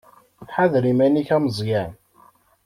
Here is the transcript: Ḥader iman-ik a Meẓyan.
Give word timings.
Ḥader 0.53 0.83
iman-ik 0.91 1.29
a 1.35 1.37
Meẓyan. 1.43 1.91